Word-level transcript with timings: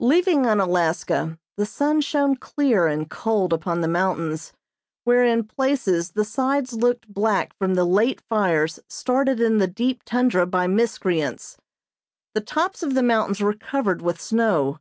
Leaving 0.00 0.46
Unalaska 0.46 1.38
the 1.56 1.64
sun 1.64 2.00
shone 2.00 2.34
clear 2.34 2.88
and 2.88 3.08
cold 3.08 3.52
upon 3.52 3.80
the 3.82 3.86
mountains 3.86 4.52
where 5.04 5.22
in 5.24 5.44
places 5.44 6.10
the 6.10 6.24
sides 6.24 6.72
looked 6.72 7.06
black 7.06 7.54
from 7.56 7.74
the 7.76 7.84
late 7.84 8.20
fires 8.20 8.80
started 8.88 9.38
in 9.38 9.58
the 9.58 9.68
deep 9.68 10.02
tundra 10.04 10.44
by 10.44 10.66
miscreants. 10.66 11.56
The 12.34 12.40
tops 12.40 12.82
of 12.82 12.94
the 12.94 13.02
mountains 13.04 13.40
were 13.40 13.54
covered 13.54 14.02
with 14.02 14.20
snow. 14.20 14.80